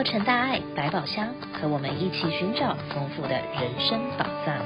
[0.00, 4.56] 洛城大爱百宝箱，和我们一起寻找丰富的人生宝藏。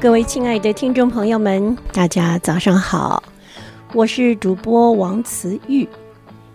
[0.00, 3.22] 各位亲爱的听众朋友们，大家早上好，
[3.94, 5.88] 我是主播王慈玉，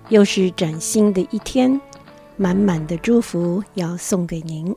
[0.10, 1.80] 又是崭新的一天，
[2.36, 4.76] 满满的祝福要送给您。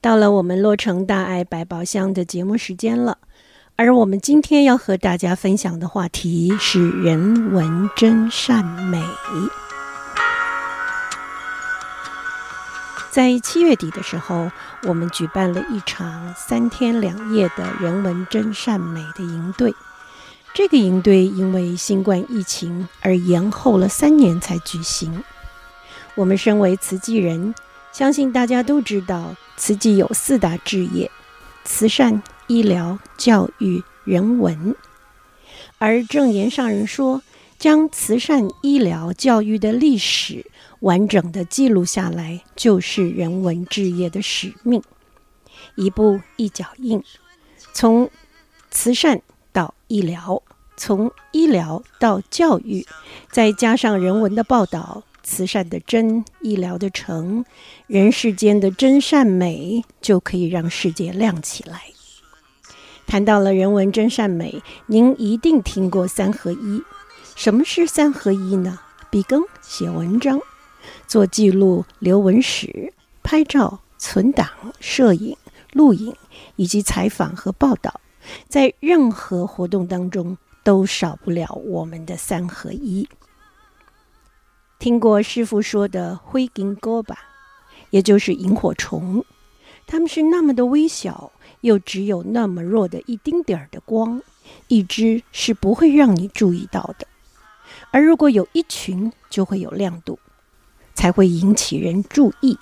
[0.00, 3.18] 到了我们洛城大爱百宝箱的节目时间了。
[3.76, 9.02] 而我们今天要和大家分享的话题是人文真善美。
[13.10, 14.48] 在七月底的时候，
[14.84, 19.74] 我们举办了一场三天两夜的人文真善美的营队。
[20.54, 25.24] 这个营队因为新冠疫情而延后了三年才举行。
[26.14, 27.52] 我们身为慈济人，
[27.92, 31.10] 相信大家都知道，慈济有四大志业：
[31.64, 32.22] 慈善。
[32.46, 34.74] 医疗、教育、人文，
[35.78, 37.22] 而证言上人说，
[37.58, 40.46] 将慈善、医疗、教育的历史
[40.80, 44.82] 完整的记录下来，就是人文置业的使命。
[45.76, 47.02] 一步一脚印，
[47.72, 48.10] 从
[48.70, 49.22] 慈善
[49.52, 50.42] 到医疗，
[50.76, 52.86] 从医疗到教育，
[53.30, 57.44] 再加上人文的报道，慈善的真，医疗的诚，
[57.86, 61.93] 人世间的真善美，就可以让世界亮起来。
[63.06, 66.82] 谈到了人文真善美，您一定听过三合一。
[67.36, 68.80] 什么是三合一呢？
[69.10, 70.40] 笔耕、写文章、
[71.06, 72.92] 做记录、留文史、
[73.22, 74.48] 拍照、存档、
[74.80, 75.36] 摄影、
[75.72, 76.14] 录影
[76.56, 78.00] 以及采访和报道，
[78.48, 83.08] 在任何活动当中都少不了我们的三合一。
[84.80, 87.18] 听过师傅说的灰金锅吧，
[87.90, 89.24] 也就是萤火虫，
[89.86, 91.32] 它们是那么的微小。
[91.60, 94.20] 又只有那么弱的一丁点儿的光，
[94.68, 97.06] 一只是不会让你注意到的。
[97.90, 100.18] 而如果有一群，就会有亮度，
[100.92, 102.58] 才会引起人注意。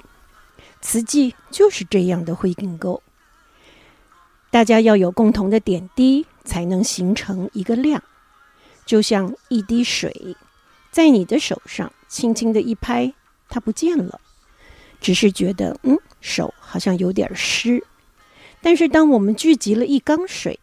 [0.80, 3.02] 慈济就是这样的灰金钩，
[4.52, 8.04] 大家要有共同的点滴，才能形成一个亮。
[8.86, 10.36] 就像一滴水，
[10.92, 13.12] 在你的手上轻轻的一拍，
[13.48, 14.20] 它不见了，
[15.00, 17.84] 只是觉得嗯，手好像有点湿。
[18.62, 20.58] 但是，当我们聚集了一缸水，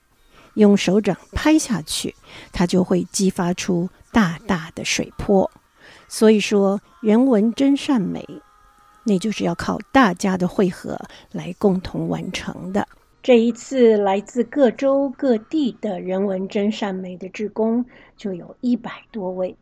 [0.56, 2.16] 用手掌拍下去，
[2.52, 5.52] 它就会激发出大大的水波。
[6.08, 8.26] 所以说，人文真善美，
[9.04, 11.00] 那就是要靠大家的汇合
[11.32, 12.88] 来共同完成的。
[13.22, 19.56] 这一次，来自各州各地的人文真善美的志工就有一百多位，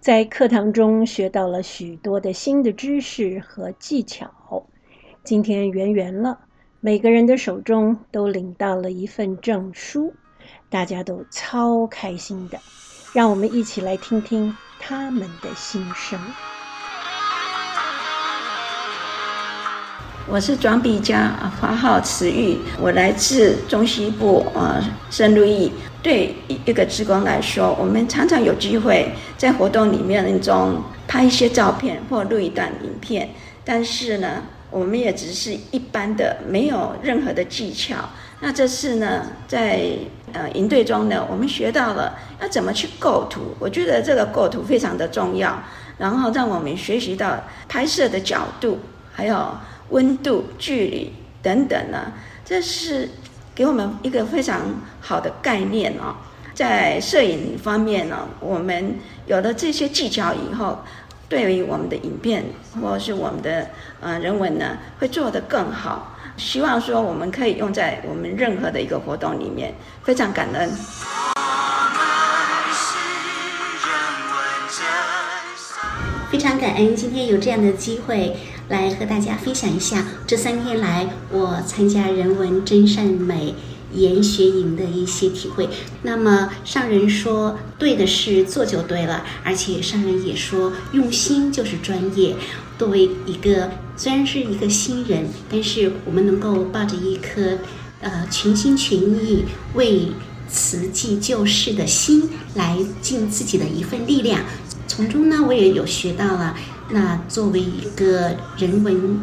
[0.00, 4.32] 在课堂中学到了许多的新的知识和技巧。
[5.22, 6.38] 今天圆圆了。
[6.80, 10.14] 每个人的手中都领到了一份证书，
[10.70, 12.58] 大家都超开心的。
[13.12, 16.18] 让我们一起来听听他们的心声。
[20.26, 25.70] 我是转笔家，法号慈玉，我来自中西部啊，圣路易。
[26.02, 33.28] 对一个职工来说，我们常常有机会在活动里面中拍一些照片或录一段影片，
[33.66, 37.96] 但是呢，我们也只是一般的，没有任何的技巧。
[38.40, 39.90] 那这次呢，在
[40.32, 43.54] 呃营队中呢，我们学到了要怎么去构图。
[43.58, 45.62] 我觉得这个构图非常的重要，
[45.98, 47.38] 然后让我们学习到
[47.68, 48.78] 拍摄的角度，
[49.12, 49.48] 还有
[49.90, 52.12] 温度、距离等等呢。
[52.44, 53.08] 这是
[53.54, 54.60] 给我们一个非常
[55.00, 56.14] 好的概念哦。
[56.54, 58.94] 在摄影方面呢，我们
[59.26, 60.78] 有了这些技巧以后。
[61.30, 62.44] 对于我们的影片
[62.82, 63.68] 或是我们的
[64.00, 66.18] 呃人文呢，会做得更好。
[66.36, 70.68] 希望说我们可以用在我们任何的一个活动里面，非常感恩。
[76.32, 78.36] 非常感恩今天有这样的机会
[78.68, 83.54] 来和大家分享一下这三天来我参加人文真善美。
[83.94, 85.68] 研学营的一些体会。
[86.02, 92.36] 那么上人说，对的事做就对了，而且上人也说，用心就是专业。
[92.78, 97.58] 作为一个虽然是一个新人，但是我们能够抱着一颗
[98.00, 99.44] 呃全心全意
[99.74, 100.08] 为
[100.48, 104.40] 慈济救世的心来尽自己的一份力量，
[104.88, 106.56] 从中呢，我也有学到了。
[106.90, 109.20] 那作为一个人文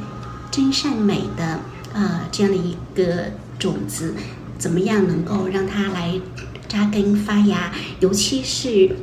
[0.51, 1.59] 真善美的
[1.93, 4.13] 啊、这样的一个种子。
[4.57, 6.19] 怎么样能够让它来
[6.67, 7.73] 扎根发芽？
[7.99, 8.95] 尤其是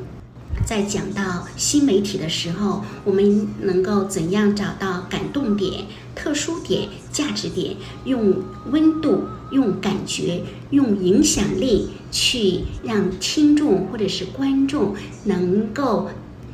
[0.67, 5.85] 在讲到新媒体的时候，我们能够怎样找到感动点、
[6.15, 16.09] 特殊点、价值点，用温度、用感觉、用影响力去让听众或者是观众能够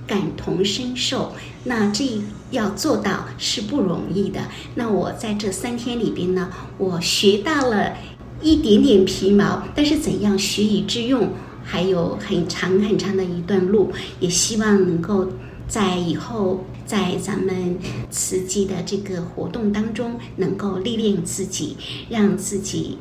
[0.06, 1.32] 感同身受。
[1.64, 4.41] 那这要做到是不容易的。
[4.75, 7.93] 那我在这三天里边呢，我学到了
[8.43, 11.29] 一点点皮毛，但是怎样学以致用，
[11.63, 13.93] 还有很长很长的一段路。
[14.19, 15.29] 也希望能够
[15.69, 17.79] 在以后在咱们
[18.11, 21.77] 慈济的这个活动当中，能够历练自己，
[22.09, 22.99] 让自己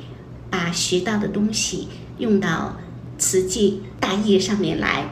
[0.49, 1.87] 把学到的东西
[2.17, 2.77] 用到
[3.17, 5.09] 慈济大业上面来。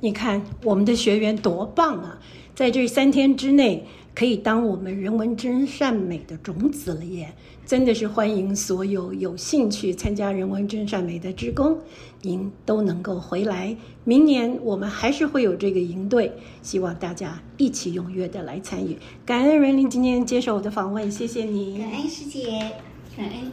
[0.00, 2.18] 你看我们的学员多棒啊！
[2.54, 3.86] 在这三天之内，
[4.18, 7.32] 可以当我们人文真善美的种子了耶！
[7.64, 11.78] 真的是欢迎所有有兴趣参加人文真善美的职工，
[12.22, 13.76] 您都能够回来。
[14.02, 16.32] 明年我们还是会有这个营队，
[16.62, 18.98] 希望大家一起踊跃的来参与。
[19.24, 21.78] 感恩仁霖今天接受我的访问，谢谢你。
[21.78, 22.72] 感恩师姐，
[23.16, 23.52] 感恩。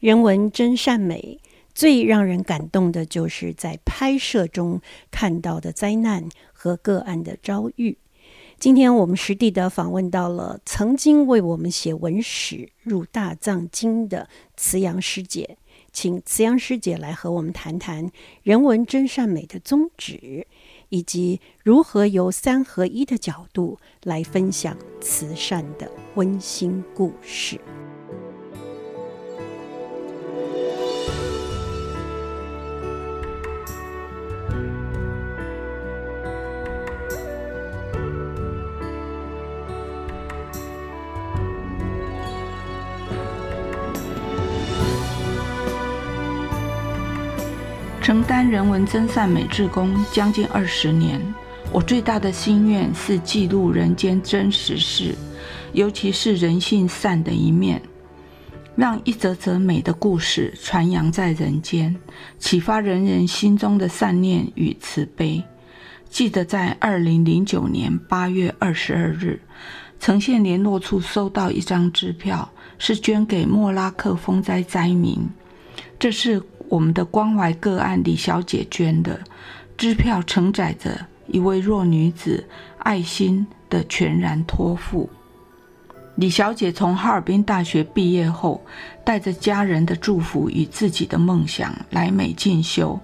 [0.00, 1.38] 人文真善美。
[1.72, 4.80] 最让人感动的就是在拍摄中
[5.12, 7.98] 看到的灾难和个案的遭遇。
[8.60, 15.58] 今天我们实地的访问到了曾经为我们写文史入大藏经的慈阳师姐，
[15.92, 18.10] 请慈阳师姐来和我们谈谈
[18.42, 20.48] 人文真善美的宗旨，
[20.88, 27.60] 以及如何由三合一的角度来分享慈善的温馨故事。
[48.08, 51.20] 承担人文真善美志工将近二十年，
[51.70, 55.14] 我最大的心愿是记录人间真实事，
[55.74, 57.82] 尤其是人性善的一面，
[58.74, 61.94] 让一则则美的故事传扬在人间，
[62.38, 65.44] 启发人人心中的善念与慈悲。
[66.08, 69.38] 记得在二零零九年八月二十二日，
[70.00, 75.28] 呈现联络处收到一张支票，是捐给莫拉克风灾灾民，
[75.98, 76.42] 这是。
[76.68, 79.20] 我们的关怀个案李小姐捐的
[79.76, 82.46] 支票，承载着一位弱女子
[82.78, 85.08] 爱心的全然托付。
[86.16, 88.64] 李小姐从哈尔滨大学毕业后，
[89.04, 92.98] 带着家人的祝福与自己的梦想来美进修。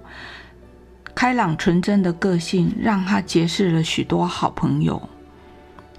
[1.14, 5.08] 开朗纯真的个性让她结识了许多好朋友。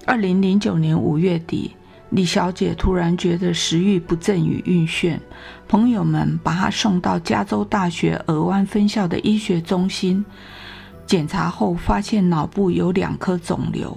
[0.04, 1.75] 二零零九年五月底。
[2.10, 5.18] 李小姐突然觉得食欲不振与晕眩，
[5.66, 10.24] 朋友们把她送到加州大学尔湾分校的医学中心
[11.04, 13.96] 检查后，发现脑部有两颗肿瘤，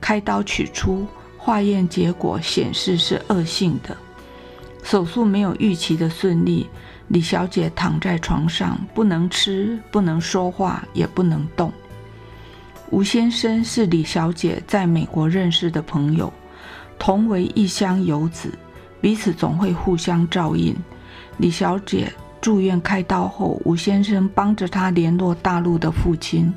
[0.00, 3.96] 开刀取出，化验结果显示是恶性的。
[4.82, 6.66] 手术没有预期的顺利，
[7.08, 11.70] 李小姐躺在床上，不能吃，不能说话，也不能动。
[12.88, 16.32] 吴先生是李小姐在美国认识的朋友。
[17.00, 18.52] 同为异乡游子，
[19.00, 20.76] 彼此总会互相照应。
[21.38, 22.12] 李小姐
[22.42, 26.52] 住院开刀后，吴先生帮着她联络大陆的父亲。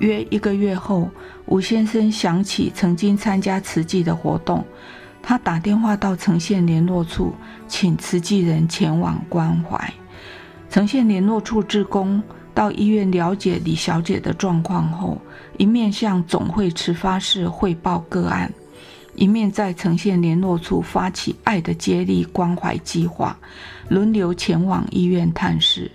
[0.00, 1.08] 约一个月后，
[1.46, 4.64] 吴先生想起曾经参加慈济的活动，
[5.22, 7.32] 他打电话到呈县联络处，
[7.68, 9.94] 请慈济人前往关怀。
[10.68, 12.20] 呈县联络处志工
[12.52, 15.16] 到医院了解李小姐的状况后，
[15.58, 18.52] 一面向总会持发室汇报个案。
[19.14, 23.36] 一面在呈现联络处发起爱的接力关怀计划，
[23.88, 25.90] 轮流前往医院探视。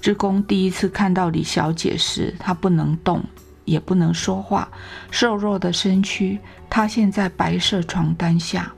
[0.00, 3.22] 志工第一次看到李小姐时，她不能动，
[3.64, 4.68] 也不能说话，
[5.10, 8.72] 瘦弱的身躯塌陷在白色床单下。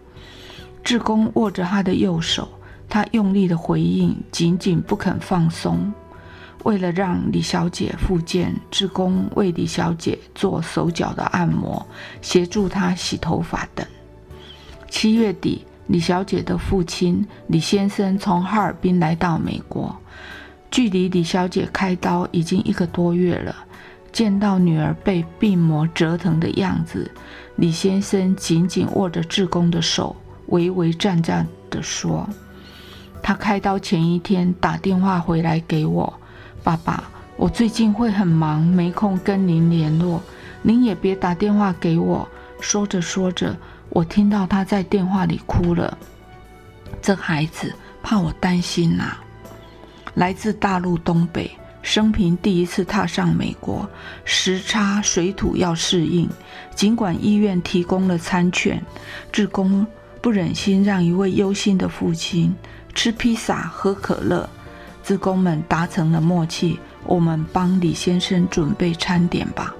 [0.85, 2.49] 志工握着她的右手，
[2.88, 5.93] 她用力的回应，紧紧不肯放松。
[6.66, 11.87] 为了让李小姐复健，志工为李小姐做手脚的按摩，
[12.20, 13.87] 协助她洗头发等。
[14.90, 19.96] 七月底，李小姐的父亲李先生从哈尔滨来到美国，
[20.68, 23.54] 距离李小姐开刀已经一个多月了。
[24.11, 27.08] 见到女儿被病魔折腾的样子，
[27.54, 32.28] 李先生紧紧握着志工的手，微微颤颤地说
[33.23, 36.12] ：“他开刀前一天打电话回来给我。”
[36.66, 37.04] 爸爸，
[37.37, 40.20] 我最近会很忙，没空跟您联络，
[40.62, 42.28] 您也别打电话给我。
[42.58, 43.56] 说着说着，
[43.88, 45.96] 我听到他在电话里哭了。
[47.00, 49.16] 这孩子怕我担心呐、
[50.14, 51.49] 来自大陆东北，
[51.82, 53.88] 生平第一次踏上美国，
[54.25, 56.28] 时差水土要适应。
[56.75, 58.82] 尽管医院提供了餐券，
[59.30, 59.87] 志工
[60.20, 62.52] 不忍心让一位忧心的父亲
[62.92, 64.50] 吃披萨、喝可乐。
[65.06, 69.72] 职工们达成了默契，我们帮李先生准备餐点吧，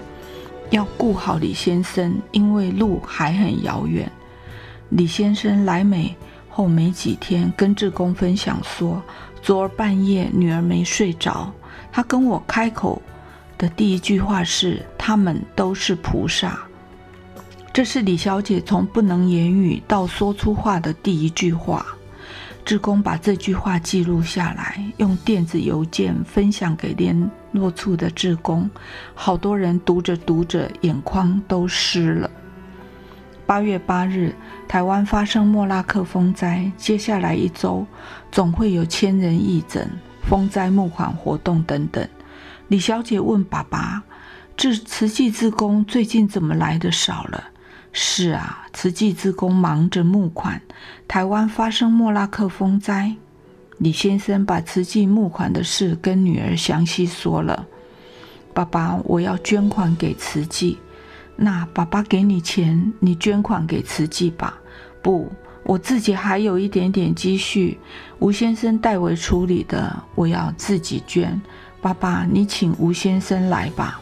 [0.71, 4.09] 要顾好李先生，因为路还很遥远。
[4.91, 6.15] 李先生来美
[6.49, 9.03] 后没几天，跟志工分享说，
[9.43, 11.53] 昨儿半夜女儿没睡着，
[11.91, 13.03] 他跟我开口
[13.59, 16.57] 的第一句话是：“他们都是菩萨。”
[17.75, 21.85] 这是李小姐从不能言语到说出话的第一句话。
[22.67, 28.69] 志工把这句话记录下来，用电子邮件分享给联络处的志工，
[29.15, 32.29] 好多人读着读着，眼眶都湿了。
[33.47, 34.35] 八月八日，
[34.67, 37.87] 台湾发生莫拉克风灾，接下来一周
[38.33, 39.89] 总会有千人义诊、
[40.25, 42.05] 风灾募款活动等等。
[42.67, 44.03] 李小姐问爸爸
[44.57, 47.45] ：“这慈济志工最近怎么来的少了？”
[47.99, 50.61] 是啊，慈济志工忙着募款。
[51.09, 53.17] 台湾发生莫拉克风灾，
[53.79, 57.67] 李先生把慈济募款的事跟女儿详细说了。
[58.53, 60.77] 爸爸，我要捐款给慈济。
[61.37, 64.59] 那爸爸给你钱，你捐款给慈济吧。
[65.01, 65.33] 不，
[65.65, 67.79] 我自己还有一点点积蓄，
[68.19, 71.41] 吴先生代为处理的，我要自己捐。
[71.81, 73.99] 爸爸，你请吴先生来吧。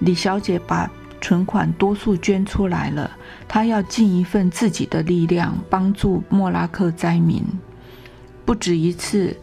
[0.00, 0.90] 李小姐把。
[1.26, 3.10] 存款多数捐出来了，
[3.48, 7.42] 他要尽一份自己的力量帮助莫拉克灾民。
[8.44, 9.36] 不止一次，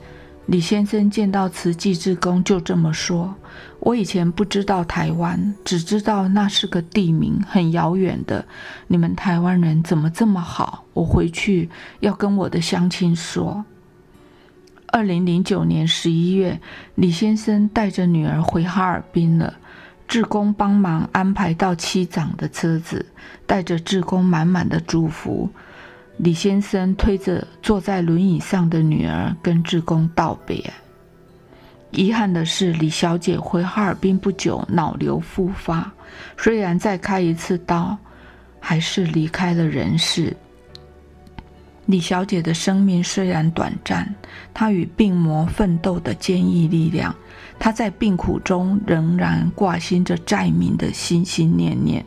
[0.45, 3.35] 李先生见到慈济志工就这么说
[3.83, 8.45] ：“我以前不知道台湾，只知道那是个地名，很遥远的。
[8.87, 10.85] 你们台湾人怎么这么好？
[10.93, 13.65] 我回去要跟我的乡亲说。”
[14.87, 16.61] 二零零九年十一月，
[16.95, 19.55] 李先生带着女儿回哈尔滨了。
[20.07, 23.05] 志工帮忙安排到七长的车子，
[23.45, 25.49] 带着志工满满的祝福。
[26.17, 30.71] 李先生推着坐在轮椅上的女儿跟志工道别。
[31.89, 35.91] 遗憾的是，李小姐回哈尔滨不久，脑瘤复发，
[36.37, 37.97] 虽然再开一次刀，
[38.59, 40.35] 还是离开了人世。
[41.85, 44.15] 李小姐的生命虽然短暂，
[44.53, 47.13] 她与病魔奋斗的坚毅力量。
[47.59, 52.05] 她在病苦中仍然挂心着灾民的心心念念，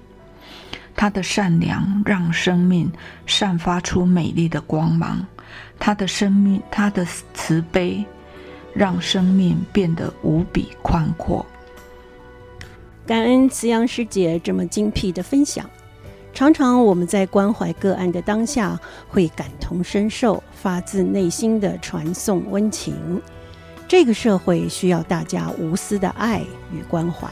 [0.94, 2.90] 她的善良让生命
[3.26, 5.24] 散发出美丽的光芒，
[5.78, 8.04] 她的生命，她的慈悲
[8.74, 11.44] 让生命变得无比宽阔。
[13.06, 15.68] 感恩慈阳师姐这么精辟的分享。
[16.36, 18.78] 常常我们在关怀个案的当下，
[19.08, 23.22] 会感同身受，发自内心的传送温情。
[23.88, 27.26] 这个社会需要大家无私的爱与关怀，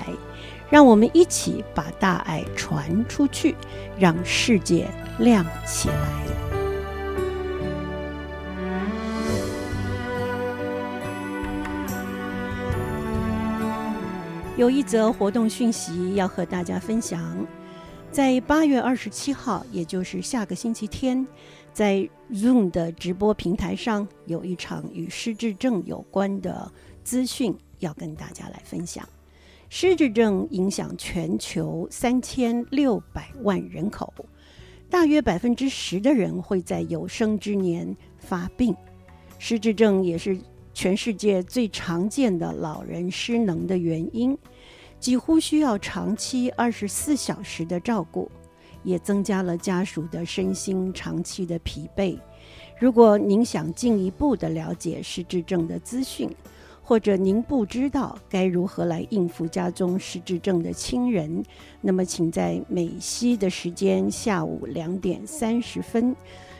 [0.70, 3.54] 让我们一起把大爱传出去，
[3.98, 5.96] 让世界亮起来。
[14.56, 17.20] 有一则活动讯息要和大家分享，
[18.14, 21.26] 在八月二十七号，也就是下个星期天。
[21.72, 26.70] 在 Zoom 的直播平台上，有一场与失智症有关的
[27.02, 29.04] 资讯要跟大家来分享。
[29.68, 34.14] 失智症影响全球三千六百万人口，
[34.88, 38.72] 大约百分之十的人会在有生之年发病。
[39.40, 40.38] 失智症也是
[40.72, 44.38] 全世界最常见的老人失能的原因，
[45.04, 48.30] 几乎需要长期二十四小时的照顾。
[48.82, 52.18] 也增加了家属的身心长期的疲惫。
[52.78, 56.28] 如果您想进一步的了解失智症的资讯，
[56.82, 61.42] 或者您不知道该如何来应付家中失智症的亲人，
[61.80, 66.14] 那么请在美西的时间下午两点三十分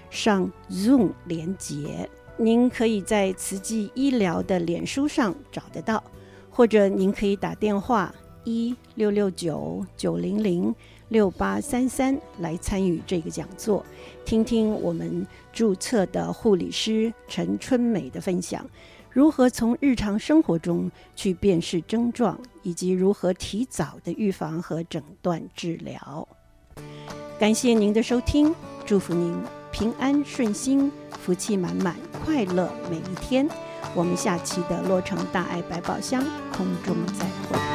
[0.09, 2.09] 上 Zoom 连结。
[2.39, 6.03] 您可以在慈济医疗的脸书上找得到，
[6.49, 10.75] 或者您可以打电话一六六九九零零。
[11.11, 13.85] 六八三三来参与这个讲座，
[14.25, 18.65] 听听我们注册的护理师陈春美的分享，
[19.11, 26.27] 如何从日常生活中去辨识症状，以及如何提早的预防和诊断治疗。
[27.39, 28.53] 感谢您的收听，
[28.87, 29.39] 祝福您
[29.71, 33.47] 平安顺心，福气满满，快乐每一天。
[33.95, 37.74] 我们下期的洛城大爱百宝箱空中再会。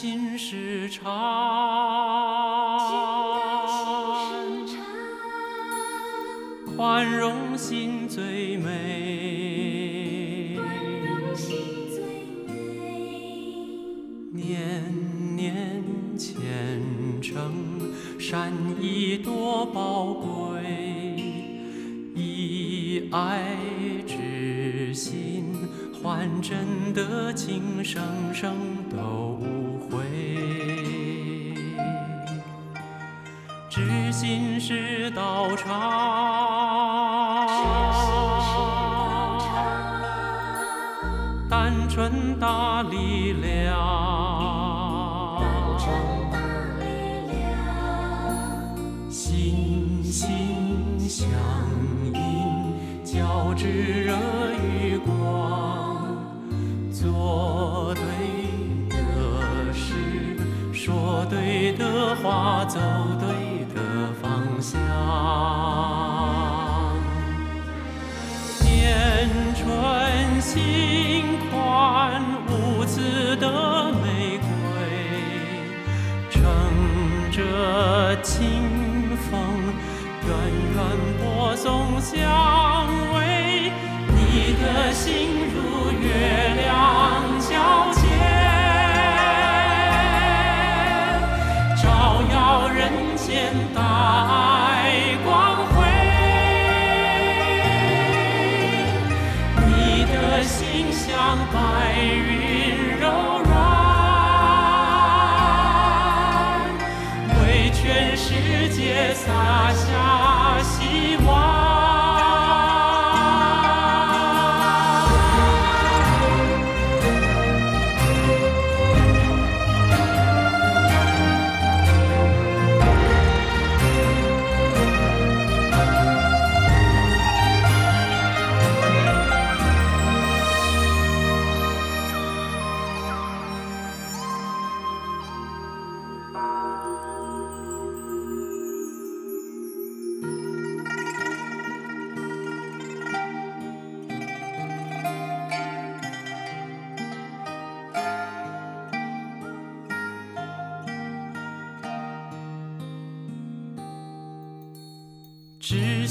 [0.00, 1.10] 心是禅，
[6.76, 10.56] 宽容心最美，
[14.30, 14.84] 年
[15.34, 15.82] 年
[16.16, 16.80] 虔
[17.20, 17.90] 诚，
[18.20, 20.62] 善意多宝贵，
[22.14, 23.42] 以爱
[24.06, 25.56] 之心。
[26.00, 28.00] 换真的情，生
[28.32, 28.54] 生
[28.88, 29.57] 都无
[35.58, 35.68] 唱，
[41.50, 43.27] 单纯大理。
[78.22, 79.40] 清风，
[80.26, 80.30] 远
[80.74, 80.78] 远
[81.18, 82.57] 播送下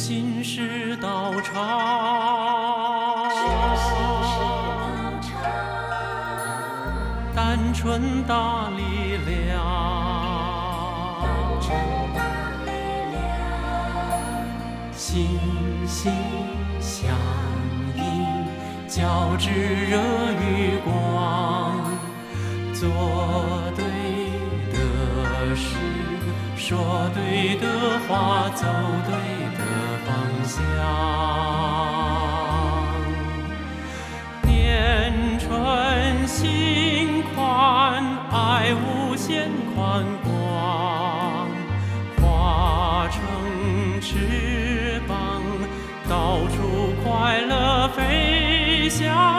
[0.07, 1.53] 心是道场，
[7.35, 9.59] 单纯大力量，
[14.93, 15.37] 心
[15.85, 16.13] 心
[16.79, 17.13] 相
[17.97, 18.01] 印，
[18.87, 19.97] 交织热
[20.39, 21.75] 与光，
[22.73, 22.89] 做
[23.75, 23.83] 对
[24.71, 25.75] 的事，
[26.55, 28.65] 说对的话，走
[29.05, 29.46] 对。
[30.47, 30.63] 想
[34.43, 41.49] 年春心宽，爱无限宽广，
[42.21, 43.21] 化成
[43.99, 45.43] 翅膀，
[46.09, 49.36] 到处快乐飞翔。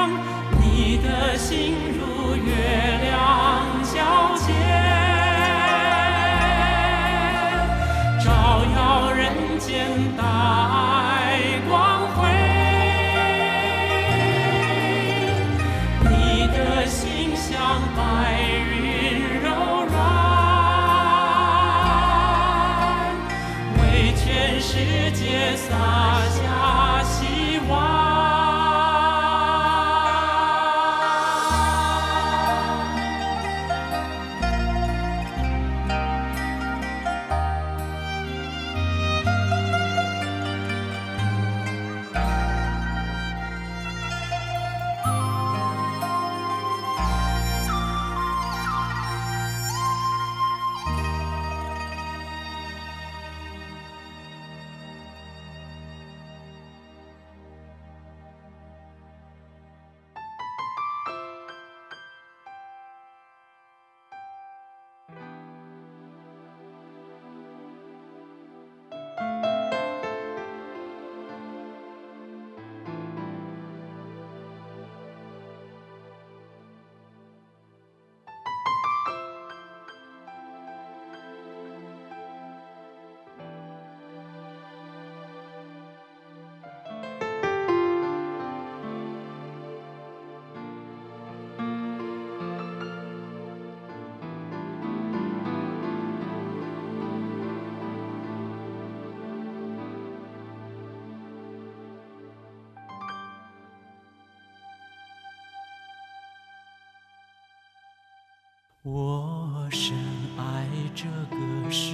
[108.90, 109.94] 我深
[110.38, 111.92] 爱这个世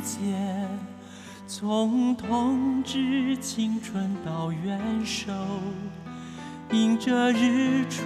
[0.00, 0.36] 界，
[1.46, 5.32] 从童稚青春到元首，
[6.70, 8.02] 迎着日出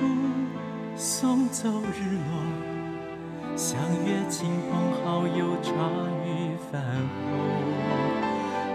[0.95, 5.73] 送走日落，相约亲朋好友茶
[6.25, 6.81] 余饭
[7.27, 7.33] 后，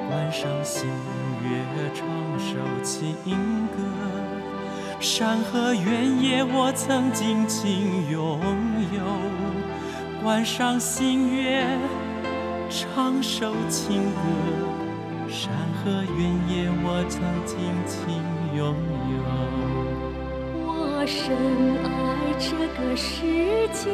[0.10, 0.90] 观赏星
[1.42, 1.64] 月
[1.96, 2.06] 唱
[2.38, 3.16] 首情
[3.68, 3.78] 歌，
[5.00, 8.40] 山河原野我曾尽情拥
[8.94, 9.00] 有。
[10.24, 11.64] 观赏星月，
[12.68, 14.20] 唱首情歌，
[15.30, 18.24] 山河原野我曾尽情
[18.56, 18.76] 拥
[19.14, 19.22] 有。
[20.66, 21.38] 我深
[21.86, 21.88] 爱
[22.40, 23.92] 这个世界，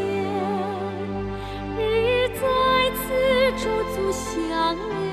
[1.77, 2.41] 日在
[2.95, 3.03] 此
[3.57, 3.63] 驻
[3.93, 5.12] 足相留，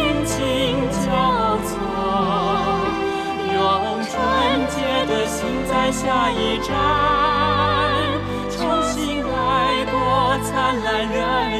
[5.71, 6.75] 在下一站，
[8.49, 11.50] 重新来过灿烂人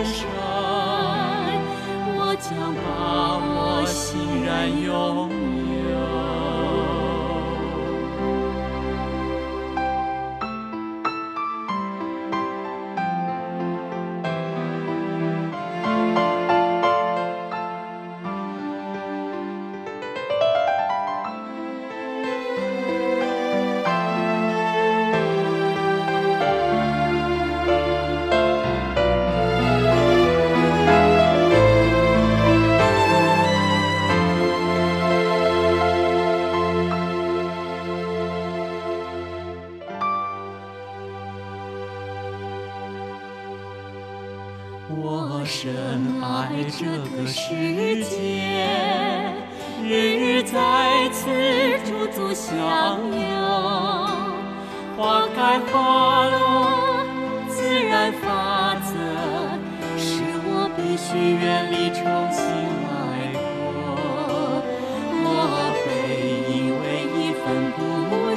[45.46, 48.68] 深爱这个世界，
[49.84, 51.30] 日日在此
[51.84, 52.54] 驻足相
[53.10, 53.20] 拥，
[54.96, 57.04] 花开花落
[57.50, 58.94] 自然法则，
[59.98, 62.00] 使我必须远离重
[62.32, 62.42] 新
[62.88, 63.42] 来过。
[65.24, 65.26] 我
[65.86, 65.90] 被
[66.54, 66.84] 因为
[67.18, 67.44] 一分
[67.76, 67.80] 不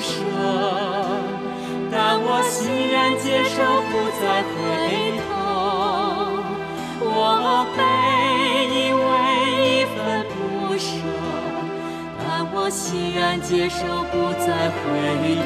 [0.00, 0.10] 舍，
[1.92, 2.52] 但我欣
[2.90, 3.56] 然接受，
[3.90, 5.13] 不再回
[12.66, 14.80] 我欣然接受，不再回
[15.36, 15.44] 头。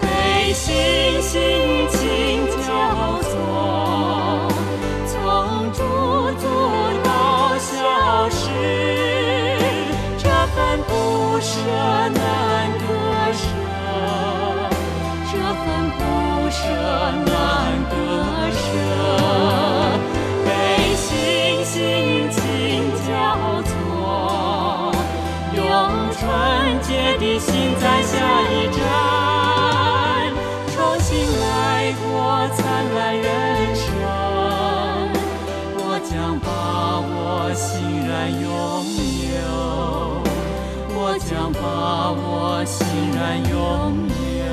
[0.00, 0.72] 悲喜
[1.20, 1.36] 心
[1.90, 2.00] 情
[2.64, 4.48] 交错，
[5.06, 5.14] 从
[5.74, 5.78] 驻
[6.40, 6.42] 足
[7.04, 7.76] 到消
[8.30, 8.48] 失，
[10.16, 10.24] 这
[10.56, 11.52] 份不舍
[12.14, 12.88] 难割
[13.34, 13.44] 舍，
[15.30, 15.66] 这份
[15.98, 16.00] 不
[16.48, 16.64] 舍
[27.26, 28.14] 的心在下
[28.52, 28.78] 一站，
[30.72, 32.62] 重新来过灿
[32.94, 33.26] 烂人
[33.74, 33.84] 生。
[35.76, 36.46] 我将把
[37.02, 38.46] 我欣然拥
[39.34, 39.36] 有，
[40.94, 43.18] 我将把我欣然
[43.50, 43.54] 拥
[44.38, 44.48] 有，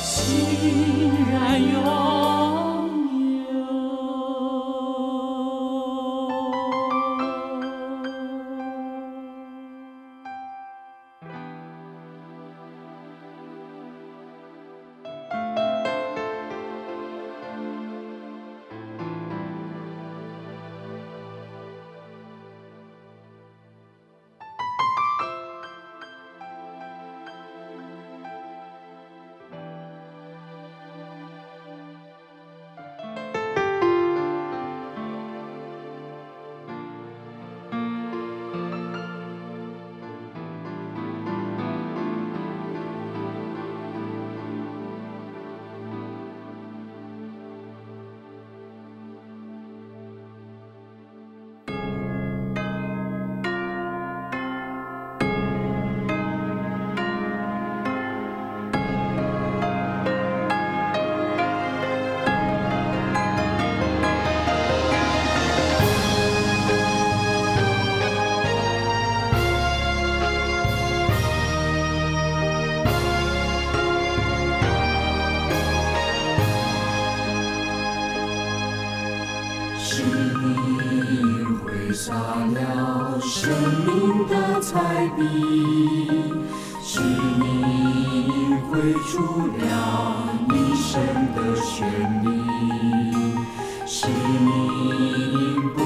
[0.00, 0.06] 欣
[1.32, 2.07] 然拥。
[83.40, 83.54] 生
[83.86, 85.22] 命的彩笔，
[86.82, 89.62] 是你绘出了
[90.50, 91.00] 一生
[91.36, 91.86] 的旋
[92.24, 92.26] 律，
[93.86, 95.78] 是你不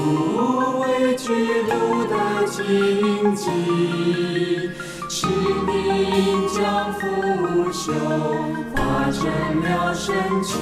[0.79, 1.71] 畏惧路
[2.05, 2.13] 的
[2.49, 3.51] 荆棘，
[5.07, 5.69] 是你
[6.55, 7.01] 将腐
[7.71, 7.93] 朽
[8.75, 9.21] 化成
[9.61, 10.57] 了神奇，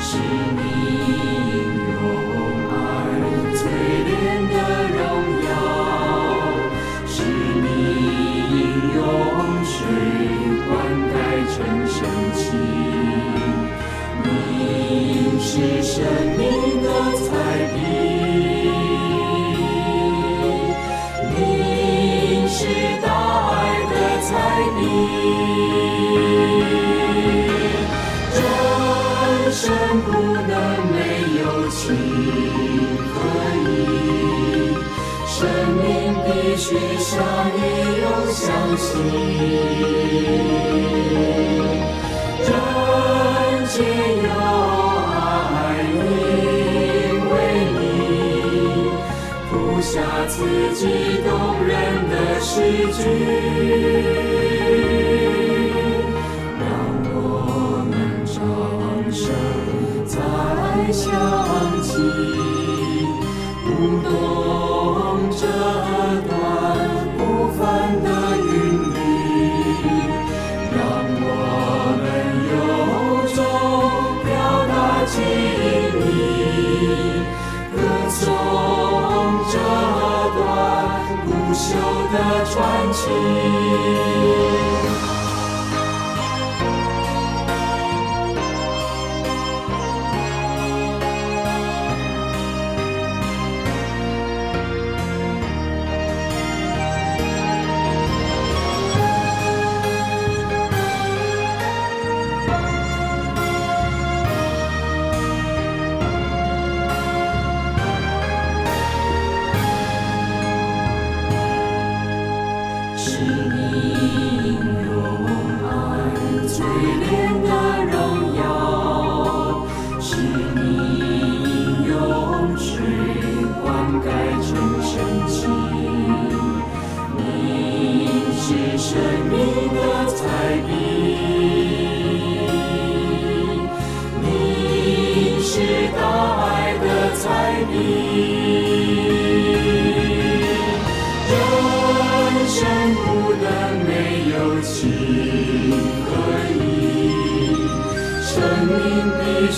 [0.00, 0.16] 是
[0.56, 1.15] 你
[22.66, 23.06] 是大
[23.48, 23.54] 爱
[23.92, 24.28] 的彩
[24.74, 24.78] 笔。
[28.34, 28.42] 人
[29.52, 29.62] 生
[30.02, 30.52] 不能
[30.90, 30.94] 没
[31.38, 31.74] 有情
[33.14, 33.16] 和
[33.62, 33.64] 义，
[35.28, 35.34] 生
[35.76, 35.84] 命
[36.24, 36.26] 必
[36.56, 36.66] 须
[36.98, 37.14] 相
[37.56, 37.58] 依
[38.02, 38.44] 又相
[38.76, 38.88] 惜。
[42.42, 42.50] 人
[43.68, 43.74] 间
[44.24, 44.28] 有
[49.96, 50.82] 下此际
[51.24, 51.72] 动人
[52.10, 52.52] 的诗
[52.92, 53.00] 句。
[60.92, 61.02] 想
[61.82, 61.90] 起
[63.66, 63.68] 舞
[64.02, 64.08] 动
[65.30, 65.42] 这
[66.26, 66.30] 段
[67.18, 67.20] 不
[67.52, 67.60] 凡
[68.02, 68.06] 的
[68.38, 68.46] 韵
[68.94, 68.96] 律，
[70.72, 70.78] 让
[71.20, 71.24] 我
[72.00, 72.04] 们
[72.52, 72.54] 由
[73.34, 73.36] 衷
[74.24, 74.26] 表
[74.68, 74.72] 达
[75.10, 75.14] 敬
[76.06, 76.08] 意，
[81.56, 81.72] 朽
[82.12, 84.75] 的传奇。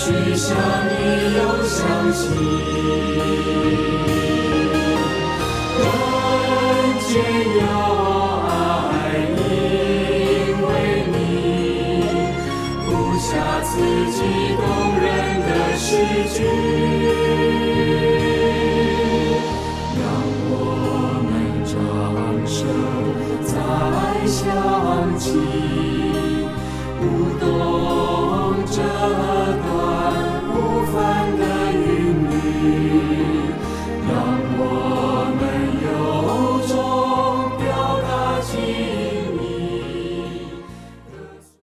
[0.09, 2.25] 既相你又相惜
[5.77, 5.85] 人
[7.07, 7.11] 间
[7.59, 7.61] 有
[8.49, 8.49] 爱
[9.37, 9.47] 因
[10.63, 10.67] 为
[11.13, 11.15] 你
[12.87, 13.29] 谱下
[13.61, 13.71] 自
[14.11, 14.17] 己
[14.57, 14.65] 动
[14.99, 15.05] 人
[15.45, 15.85] 的诗
[16.33, 16.37] 句
[19.95, 20.01] 让
[20.49, 20.51] 我
[21.29, 21.31] 们
[21.67, 21.77] 掌
[22.47, 22.57] 声
[23.45, 24.39] 再响
[25.19, 25.88] 起
[27.01, 33.48] 舞动这段不凡的韵律